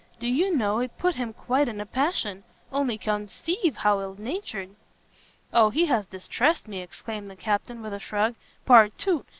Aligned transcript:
Do 0.19 0.25
you 0.25 0.57
know 0.57 0.79
it 0.79 0.97
put 0.97 1.13
him 1.13 1.31
quite 1.31 1.67
in 1.67 1.79
a 1.79 1.85
passion! 1.85 2.43
only 2.73 2.97
conceive 2.97 3.75
how 3.77 4.01
ill 4.01 4.15
natured!" 4.17 4.73
"O 5.53 5.69
he 5.69 5.85
has 5.85 6.07
distressed 6.07 6.67
me," 6.67 6.81
exclaimed 6.81 7.29
the 7.29 7.35
Captain, 7.35 7.83
with 7.83 7.93
a 7.93 7.99
shrug, 7.99 8.33
"partout! 8.65 9.27